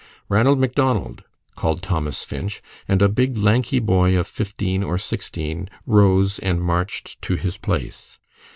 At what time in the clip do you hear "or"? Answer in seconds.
4.81-4.97